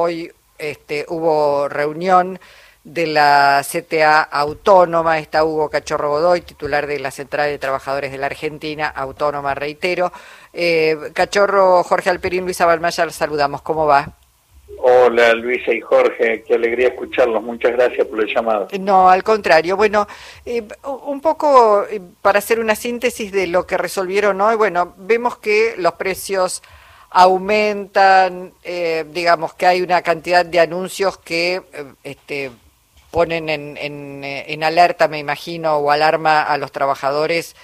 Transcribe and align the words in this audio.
hoy 0.00 0.32
este, 0.58 1.06
hubo 1.08 1.68
reunión 1.68 2.38
de 2.84 3.06
la 3.06 3.62
CTA 3.62 4.22
Autónoma, 4.22 5.18
está 5.18 5.44
Hugo 5.44 5.68
Cachorro 5.68 6.10
Godoy, 6.10 6.40
titular 6.40 6.86
de 6.86 6.98
la 6.98 7.10
Central 7.10 7.50
de 7.50 7.58
Trabajadores 7.58 8.10
de 8.10 8.18
la 8.18 8.26
Argentina, 8.26 8.88
Autónoma, 8.88 9.54
reitero. 9.54 10.12
Eh, 10.52 10.96
Cachorro, 11.12 11.82
Jorge 11.82 12.10
Alperín, 12.10 12.44
Luisa 12.44 12.66
Balmaya, 12.66 13.04
los 13.04 13.14
saludamos, 13.14 13.62
¿cómo 13.62 13.86
va? 13.86 14.14
Hola 14.82 15.34
Luisa 15.34 15.72
y 15.72 15.80
Jorge, 15.80 16.42
qué 16.46 16.54
alegría 16.54 16.88
escucharlos, 16.88 17.42
muchas 17.42 17.72
gracias 17.72 18.06
por 18.06 18.20
el 18.20 18.34
llamado. 18.34 18.68
No, 18.78 19.10
al 19.10 19.22
contrario, 19.22 19.76
bueno, 19.76 20.06
eh, 20.46 20.62
un 21.06 21.20
poco 21.20 21.84
eh, 21.90 22.00
para 22.22 22.38
hacer 22.38 22.60
una 22.60 22.74
síntesis 22.74 23.30
de 23.30 23.46
lo 23.46 23.66
que 23.66 23.76
resolvieron 23.76 24.40
hoy, 24.40 24.56
bueno, 24.56 24.94
vemos 24.96 25.36
que 25.36 25.74
los 25.76 25.94
precios 25.94 26.62
aumentan, 27.10 28.52
eh, 28.62 29.04
digamos 29.12 29.54
que 29.54 29.66
hay 29.66 29.82
una 29.82 30.02
cantidad 30.02 30.46
de 30.46 30.60
anuncios 30.60 31.18
que 31.18 31.62
este, 32.04 32.50
ponen 33.10 33.48
en, 33.48 33.76
en, 34.24 34.64
alerta, 34.64 35.08
me 35.08 35.18
imagino, 35.18 35.76
o 35.76 35.90
alarma 35.90 36.42
a 36.42 36.56
los 36.56 36.70
trabajadores. 36.70 37.56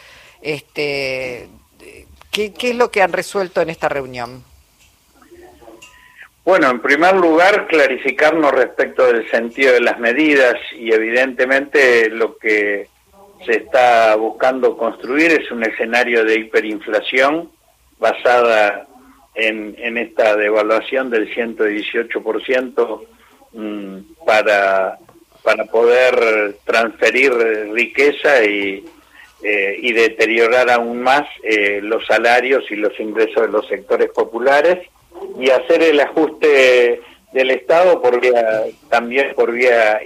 Este, 0.43 1.48
¿qué, 2.33 2.53
¿Qué 2.53 2.70
es 2.70 2.77
lo 2.77 2.91
que 2.91 3.03
han 3.03 3.12
resuelto 3.12 3.61
en 3.61 3.70
esta 3.70 3.89
reunión? 3.89 4.43
Bueno, 6.45 6.70
en 6.70 6.81
primer 6.81 7.17
lugar, 7.17 7.67
clarificarnos 7.67 8.53
respecto 8.53 9.06
del 9.06 9.28
sentido 9.31 9.73
de 9.73 9.81
las 9.81 9.98
medidas 9.98 10.55
y 10.73 10.92
evidentemente 10.92 12.09
lo 12.09 12.37
que 12.39 12.89
se 13.45 13.53
está 13.53 14.15
buscando 14.17 14.77
construir 14.77 15.33
es 15.33 15.51
un 15.51 15.65
escenario 15.65 16.25
de 16.25 16.39
hiperinflación 16.39 17.51
basada 17.98 18.87
en, 19.37 19.77
en 19.79 19.99
esta 19.99 20.35
devaluación 20.35 21.11
del 21.11 21.33
118% 21.33 23.07
mm, 23.53 23.99
para, 24.25 24.99
para 25.43 25.67
poder 25.67 26.56
transferir 26.65 27.33
riqueza 27.73 28.43
y, 28.45 28.84
eh, 29.43 29.77
y 29.78 29.93
deteriorar 29.93 30.70
aún 30.70 31.03
más 31.03 31.28
eh, 31.43 31.81
los 31.83 32.06
salarios 32.06 32.65
y 32.70 32.77
los 32.77 32.98
ingresos 32.98 33.43
de 33.43 33.53
los 33.53 33.69
sectores 33.69 34.11
populares 34.11 34.89
y 35.39 35.50
hacer 35.50 35.83
el 35.83 36.00
ajuste 36.00 37.03
del 37.33 37.50
Estado 37.50 38.00
por 38.00 38.19
vía, 38.19 38.65
también 38.89 39.34
por 39.34 39.53
vía 39.53 40.00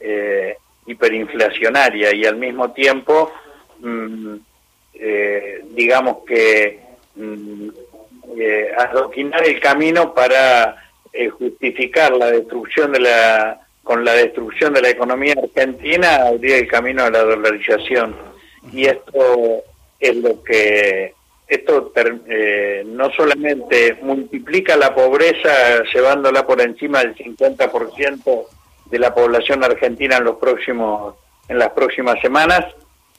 eh, 0.00 0.56
hiperinflacionaria 0.86 2.12
y 2.12 2.24
al 2.24 2.36
mismo 2.36 2.72
tiempo, 2.72 3.32
mm, 3.78 4.36
digamos 5.74 6.18
que 6.26 6.80
mm, 7.16 7.68
eh, 8.36 8.70
adoquinar 8.78 9.44
el 9.46 9.60
camino 9.60 10.14
para 10.14 10.76
eh, 11.12 11.28
justificar 11.28 12.12
la 12.12 12.30
destrucción 12.30 12.92
de 12.92 13.00
la 13.00 13.58
con 13.82 14.04
la 14.04 14.12
destrucción 14.12 14.72
de 14.74 14.80
la 14.80 14.90
economía 14.90 15.34
argentina 15.36 16.26
abrir 16.28 16.52
el 16.52 16.68
camino 16.68 17.02
a 17.02 17.10
la 17.10 17.24
dolarización. 17.24 18.14
Y 18.72 18.86
esto 18.86 19.64
es 19.98 20.16
lo 20.16 20.42
que 20.42 21.14
esto 21.48 21.92
eh, 22.28 22.82
no 22.86 23.10
solamente 23.12 23.98
multiplica 24.02 24.76
la 24.76 24.94
pobreza 24.94 25.82
llevándola 25.92 26.46
por 26.46 26.60
encima 26.60 27.00
del 27.00 27.14
50% 27.16 28.46
de 28.86 28.98
la 28.98 29.12
población 29.12 29.64
argentina 29.64 30.16
en 30.16 30.24
los 30.24 30.36
próximos 30.36 31.16
en 31.48 31.58
las 31.58 31.70
próximas 31.70 32.20
semanas 32.20 32.64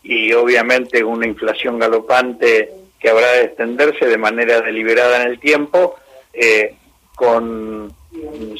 y 0.01 0.33
obviamente 0.33 1.03
una 1.03 1.27
inflación 1.27 1.77
galopante 1.77 2.71
que 3.03 3.09
habrá 3.09 3.33
de 3.33 3.43
extenderse 3.43 4.05
de 4.07 4.17
manera 4.17 4.61
deliberada 4.61 5.21
en 5.21 5.27
el 5.27 5.39
tiempo 5.39 5.95
eh, 6.33 6.75
con 7.15 7.93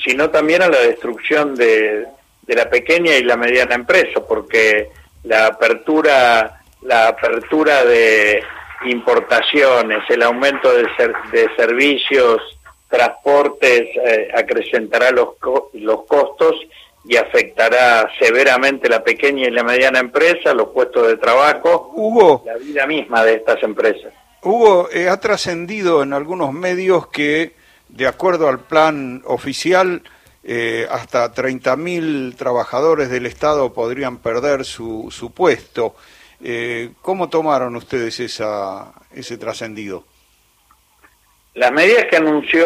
sino 0.04 0.30
también 0.30 0.62
a 0.62 0.68
la 0.68 0.80
destrucción 0.82 1.56
de, 1.56 2.06
de 2.42 2.56
la 2.56 2.70
pequeña 2.70 3.16
y 3.16 3.24
la 3.24 3.38
mediana 3.38 3.76
empresa 3.76 4.20
porque 4.28 4.90
la 5.24 5.48
apertura 5.48 6.60
la 6.82 7.08
apertura 7.08 7.86
de 7.86 8.44
importaciones, 8.86 10.00
el 10.10 10.24
aumento 10.24 10.70
de, 10.74 10.84
de 11.32 11.56
servicios, 11.56 12.42
transportes, 12.90 13.88
eh, 13.96 14.30
acrecentará 14.36 15.12
los, 15.12 15.30
los 15.74 16.04
costos 16.06 16.56
y 17.06 17.16
afectará 17.16 18.10
severamente 18.20 18.90
la 18.90 19.04
pequeña 19.04 19.48
y 19.48 19.52
la 19.52 19.64
mediana 19.64 20.00
empresa, 20.00 20.54
los 20.54 20.70
puestos 20.70 21.08
de 21.08 21.18
trabajo, 21.18 21.92
Hugo, 21.96 22.44
la 22.46 22.56
vida 22.58 22.86
misma 22.86 23.24
de 23.24 23.36
estas 23.36 23.62
empresas. 23.64 24.14
Hugo, 24.44 24.90
eh, 24.92 25.10
ha 25.10 25.20
trascendido 25.20 26.04
en 26.04 26.14
algunos 26.14 26.54
medios 26.54 27.08
que, 27.08 27.54
de 27.90 28.08
acuerdo 28.08 28.48
al 28.48 28.60
plan 28.60 29.22
oficial, 29.26 30.04
eh, 30.44 30.88
hasta 30.92 31.34
30.000 31.34 32.36
trabajadores 32.36 33.10
del 33.10 33.26
Estado 33.26 33.74
podrían 33.74 34.18
perder 34.18 34.66
su, 34.66 35.08
su 35.10 35.32
puesto. 35.32 35.96
Eh, 36.44 36.92
¿Cómo 37.02 37.30
tomaron 37.30 37.76
ustedes 37.78 38.20
ese 38.20 39.38
trascendido? 39.38 40.04
Las 41.54 41.72
medidas 41.72 42.06
que 42.10 42.18
anunció 42.18 42.66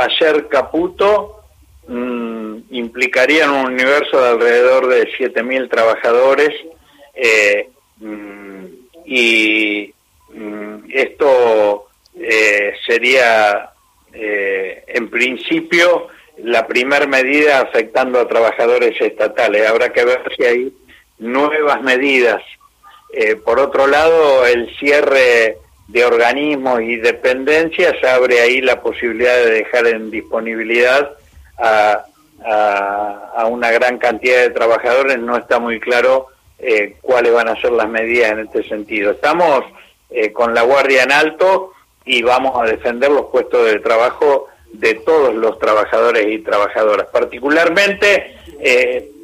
ayer 0.00 0.48
Caputo 0.48 1.44
mmm, 1.86 2.56
implicarían 2.70 3.50
un 3.50 3.66
universo 3.66 4.20
de 4.20 4.28
alrededor 4.28 4.88
de 4.88 5.08
7.000 5.16 5.70
trabajadores 5.70 6.50
eh, 7.14 7.68
mmm, 7.98 8.64
y 9.04 9.94
esto 10.92 11.88
eh, 12.18 12.74
sería 12.86 13.70
eh, 14.12 14.84
en 14.86 15.08
principio 15.08 16.08
la 16.38 16.66
primera 16.66 17.06
medida 17.06 17.60
afectando 17.60 18.20
a 18.20 18.28
trabajadores 18.28 19.00
estatales. 19.00 19.68
Habrá 19.68 19.92
que 19.92 20.04
ver 20.04 20.22
si 20.36 20.44
hay 20.44 20.72
nuevas 21.18 21.80
medidas 21.82 22.42
eh, 23.14 23.36
por 23.36 23.58
otro 23.60 23.86
lado, 23.86 24.46
el 24.46 24.74
cierre 24.78 25.58
de 25.88 26.04
organismos 26.04 26.80
y 26.80 26.96
dependencias 26.96 28.02
abre 28.02 28.40
ahí 28.40 28.62
la 28.62 28.80
posibilidad 28.80 29.36
de 29.36 29.50
dejar 29.50 29.86
en 29.86 30.10
disponibilidad 30.10 31.10
a, 31.58 32.06
a, 33.36 33.46
una 33.46 33.70
gran 33.70 33.98
cantidad 33.98 34.40
de 34.40 34.50
trabajadores. 34.50 35.18
No 35.18 35.36
está 35.36 35.58
muy 35.58 35.78
claro 35.78 36.28
cuáles 37.02 37.34
van 37.34 37.48
a 37.48 37.60
ser 37.60 37.72
las 37.72 37.88
medidas 37.88 38.32
en 38.32 38.38
este 38.38 38.62
sentido. 38.66 39.10
Estamos 39.10 39.64
eh, 40.14 40.32
con 40.32 40.54
la 40.54 40.62
guardia 40.62 41.02
en 41.02 41.12
alto 41.12 41.72
y 42.04 42.22
vamos 42.22 42.60
a 42.60 42.64
defender 42.64 43.10
los 43.10 43.26
puestos 43.26 43.64
de 43.66 43.78
trabajo 43.80 44.48
de 44.72 44.94
todos 44.94 45.34
los 45.34 45.58
trabajadores 45.58 46.26
y 46.28 46.38
trabajadoras, 46.38 47.06
particularmente 47.12 48.36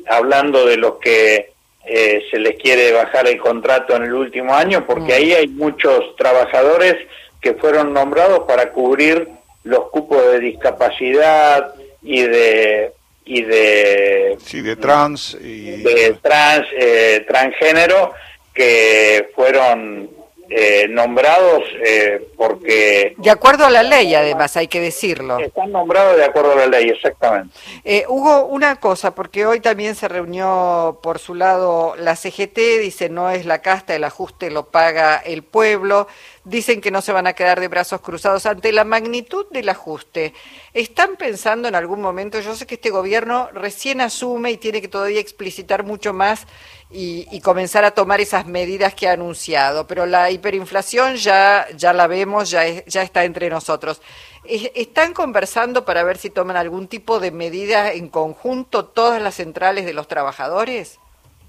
hablando 0.08 0.66
de 0.66 0.76
los 0.76 0.96
que 0.96 1.52
eh, 1.84 2.22
se 2.30 2.38
les 2.38 2.56
quiere 2.56 2.92
bajar 2.92 3.26
el 3.28 3.38
contrato 3.38 3.96
en 3.96 4.04
el 4.04 4.12
último 4.12 4.54
año, 4.54 4.84
porque 4.86 5.12
mm. 5.12 5.16
ahí 5.16 5.32
hay 5.32 5.48
muchos 5.48 6.16
trabajadores 6.16 6.96
que 7.40 7.54
fueron 7.54 7.92
nombrados 7.92 8.40
para 8.40 8.72
cubrir 8.72 9.28
los 9.64 9.90
cupos 9.90 10.22
de 10.32 10.40
discapacidad 10.40 11.74
y 12.02 12.22
de 12.22 12.92
y 13.24 13.42
de 13.42 14.38
sí 14.40 14.62
de 14.62 14.76
trans 14.76 15.36
y 15.40 15.82
de 15.82 16.16
trans 16.22 16.66
eh, 16.78 17.24
transgénero 17.28 18.12
que 18.54 19.30
fueron 19.34 20.10
eh, 20.50 20.86
nombrados 20.88 21.62
eh, 21.84 22.28
porque... 22.36 23.14
De 23.18 23.30
acuerdo 23.30 23.66
a 23.66 23.70
la 23.70 23.82
ley, 23.82 24.14
además, 24.14 24.56
hay 24.56 24.68
que 24.68 24.80
decirlo. 24.80 25.38
Están 25.38 25.72
nombrados 25.72 26.16
de 26.16 26.24
acuerdo 26.24 26.52
a 26.52 26.56
la 26.56 26.66
ley, 26.66 26.88
exactamente. 26.88 27.54
Eh, 27.84 28.04
Hugo, 28.08 28.46
una 28.46 28.76
cosa, 28.76 29.14
porque 29.14 29.44
hoy 29.44 29.60
también 29.60 29.94
se 29.94 30.08
reunió 30.08 31.00
por 31.02 31.18
su 31.18 31.34
lado 31.34 31.94
la 31.98 32.16
CGT, 32.16 32.56
dice 32.80 33.08
no 33.10 33.30
es 33.30 33.44
la 33.44 33.60
casta, 33.60 33.94
el 33.94 34.04
ajuste 34.04 34.50
lo 34.50 34.66
paga 34.66 35.16
el 35.16 35.42
pueblo, 35.42 36.08
dicen 36.44 36.80
que 36.80 36.90
no 36.90 37.02
se 37.02 37.12
van 37.12 37.26
a 37.26 37.34
quedar 37.34 37.60
de 37.60 37.68
brazos 37.68 38.00
cruzados 38.00 38.46
ante 38.46 38.72
la 38.72 38.84
magnitud 38.84 39.46
del 39.50 39.68
ajuste. 39.68 40.32
¿Están 40.72 41.16
pensando 41.16 41.68
en 41.68 41.74
algún 41.74 42.00
momento, 42.00 42.40
yo 42.40 42.54
sé 42.54 42.66
que 42.66 42.76
este 42.76 42.90
gobierno 42.90 43.50
recién 43.52 44.00
asume 44.00 44.50
y 44.52 44.56
tiene 44.56 44.80
que 44.80 44.88
todavía 44.88 45.20
explicitar 45.20 45.84
mucho 45.84 46.12
más 46.12 46.46
y, 46.90 47.40
comenzar 47.40 47.84
a 47.84 47.90
tomar 47.90 48.20
esas 48.20 48.46
medidas 48.46 48.94
que 48.94 49.08
ha 49.08 49.12
anunciado, 49.12 49.86
pero 49.86 50.06
la 50.06 50.30
hiperinflación 50.30 51.16
ya, 51.16 51.66
ya 51.76 51.92
la 51.92 52.06
vemos, 52.06 52.50
ya, 52.50 52.64
ya 52.86 53.02
está 53.02 53.24
entre 53.24 53.50
nosotros. 53.50 54.00
¿Están 54.44 55.12
conversando 55.12 55.84
para 55.84 56.02
ver 56.02 56.16
si 56.16 56.30
toman 56.30 56.56
algún 56.56 56.88
tipo 56.88 57.20
de 57.20 57.30
medida 57.30 57.92
en 57.92 58.08
conjunto 58.08 58.86
todas 58.86 59.20
las 59.20 59.34
centrales 59.34 59.84
de 59.84 59.92
los 59.92 60.08
trabajadores? 60.08 60.98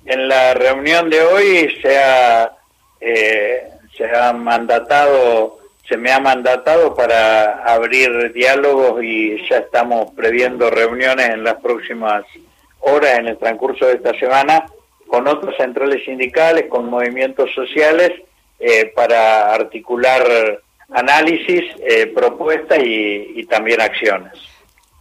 En 0.06 0.28
la 0.28 0.54
reunión 0.54 1.10
de 1.10 1.22
hoy 1.22 1.78
se 1.82 1.98
ha, 1.98 2.52
eh, 3.00 3.70
se 3.96 4.06
ha 4.14 4.34
mandatado, 4.34 5.60
se 5.88 5.96
me 5.96 6.12
ha 6.12 6.20
mandatado 6.20 6.94
para 6.94 7.64
abrir 7.64 8.34
diálogos 8.34 9.02
y 9.02 9.48
ya 9.48 9.60
estamos 9.60 10.12
previendo 10.12 10.70
reuniones 10.70 11.30
en 11.30 11.46
las 11.46 11.56
próximas 11.56 12.26
horas 12.82 13.20
en 13.20 13.28
el 13.28 13.38
transcurso 13.38 13.86
de 13.86 13.94
esta 13.94 14.18
semana 14.20 14.66
con 15.10 15.28
otras 15.28 15.58
centrales 15.58 16.06
sindicales, 16.06 16.68
con 16.70 16.90
movimientos 16.90 17.50
sociales, 17.54 18.12
eh, 18.60 18.92
para 18.96 19.54
articular 19.54 20.62
análisis, 20.92 21.64
eh, 21.82 22.08
propuestas 22.08 22.80
y, 22.84 23.44
también 23.46 23.82
acciones. 23.82 24.34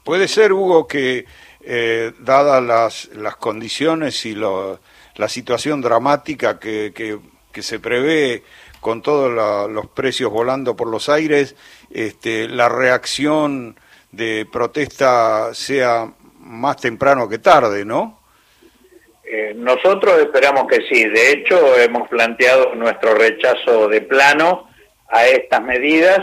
Puede 0.04 0.26
ser, 0.28 0.52
Hugo, 0.52 0.86
que 0.86 1.26
eh, 1.62 2.12
dadas 2.20 2.62
las, 2.62 3.16
las 3.16 3.36
condiciones 3.36 4.24
y 4.24 4.34
la 4.34 5.28
situación 5.28 5.82
dramática 5.82 6.58
que, 6.58 6.92
que, 6.94 7.18
se 7.60 7.80
prevé 7.80 8.44
con 8.80 9.02
todos 9.02 9.68
los 9.68 9.88
precios 9.88 10.30
volando 10.30 10.76
por 10.76 10.86
los 10.86 11.08
aires, 11.08 11.56
este, 11.90 12.46
la 12.46 12.68
reacción 12.68 13.76
de 14.12 14.46
protesta 14.50 15.52
sea 15.54 16.12
más 16.38 16.76
temprano 16.76 17.28
que 17.28 17.38
tarde, 17.38 17.84
¿no? 17.84 18.17
Eh, 19.30 19.52
nosotros 19.54 20.18
esperamos 20.20 20.66
que 20.66 20.80
sí. 20.88 21.04
De 21.04 21.32
hecho, 21.32 21.78
hemos 21.78 22.08
planteado 22.08 22.74
nuestro 22.74 23.14
rechazo 23.14 23.86
de 23.88 24.00
plano 24.00 24.68
a 25.08 25.26
estas 25.26 25.62
medidas, 25.62 26.20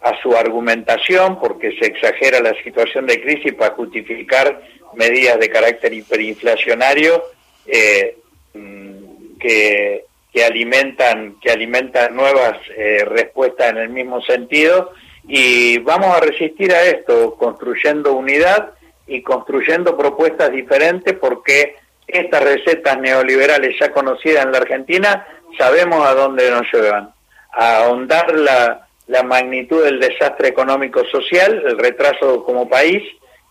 a 0.00 0.20
su 0.20 0.36
argumentación, 0.36 1.38
porque 1.38 1.76
se 1.78 1.86
exagera 1.86 2.40
la 2.40 2.54
situación 2.64 3.06
de 3.06 3.20
crisis 3.20 3.54
para 3.54 3.74
justificar 3.74 4.60
medidas 4.94 5.38
de 5.38 5.50
carácter 5.50 5.92
hiperinflacionario 5.92 7.22
eh, 7.66 8.16
mm, 8.54 9.38
que, 9.38 10.04
que, 10.32 10.44
alimentan 10.44 11.36
que 11.40 11.50
alimentan 11.52 12.16
nuevas 12.16 12.58
eh, 12.76 13.04
respuestas 13.04 13.70
en 13.70 13.76
el 13.76 13.88
mismo 13.90 14.20
sentido 14.22 14.92
y 15.28 15.78
vamos 15.78 16.16
a 16.16 16.20
resistir 16.20 16.72
a 16.72 16.82
esto 16.84 17.36
construyendo 17.36 18.14
unidad 18.14 18.70
y 19.06 19.22
construyendo 19.22 19.96
propuestas 19.96 20.50
diferentes 20.50 21.14
porque 21.14 21.76
estas 22.08 22.42
recetas 22.42 22.98
neoliberales 22.98 23.76
ya 23.78 23.92
conocidas 23.92 24.44
en 24.44 24.52
la 24.52 24.58
Argentina 24.58 25.26
sabemos 25.58 26.06
a 26.06 26.14
dónde 26.14 26.50
nos 26.50 26.66
llevan 26.72 27.12
a 27.52 27.84
ahondar 27.84 28.34
la, 28.34 28.84
magnitud 29.24 29.84
del 29.84 30.00
desastre 30.00 30.48
económico 30.48 31.02
social 31.06 31.62
el 31.66 31.78
retraso 31.78 32.44
como 32.44 32.68
país 32.68 33.02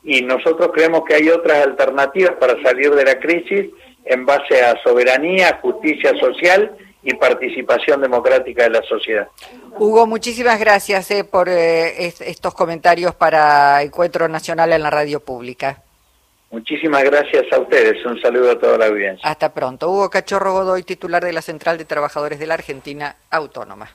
y 0.04 0.21
nosotros 0.21 0.69
creemos 0.74 1.01
que 1.06 1.15
hay 1.15 1.30
otras 1.30 1.65
alternativas 1.65 2.36
para 2.39 2.62
salir 2.62 2.92
de 2.92 3.04
la 3.04 3.19
crisis 3.19 3.65
en 4.06 4.25
base 4.25 4.63
a 4.63 4.81
soberanía, 4.83 5.59
justicia 5.62 6.13
social 6.19 6.77
y 7.04 7.13
participación 7.15 8.01
democrática 8.01 8.63
de 8.63 8.69
la 8.69 8.83
sociedad. 8.83 9.27
Hugo, 9.77 10.06
muchísimas 10.07 10.59
gracias 10.59 11.09
eh, 11.12 11.24
por 11.24 11.50
eh, 11.50 12.13
estos 12.19 12.54
comentarios 12.54 13.15
para 13.15 13.81
Encuentro 13.81 14.27
Nacional 14.27 14.71
en 14.74 14.83
la 14.83 14.89
Radio 14.89 15.19
Pública. 15.19 15.83
Muchísimas 16.50 17.04
gracias 17.04 17.46
a 17.52 17.60
ustedes. 17.60 18.06
Un 18.06 18.20
saludo 18.22 18.52
a 18.52 18.60
toda 18.60 18.78
la 18.78 18.86
audiencia. 18.88 19.30
Hasta 19.30 19.54
pronto. 19.54 19.90
Hugo 19.90 20.10
Cachorro 20.10 20.54
Godoy, 20.54 20.84
titular 20.84 21.24
de 21.24 21.34
la 21.34 21.42
Central 21.42 21.78
de 21.78 21.86
Trabajadores 21.86 22.40
de 22.40 22.48
la 22.48 22.54
Argentina 22.54 23.16
Autónoma. 23.30 23.90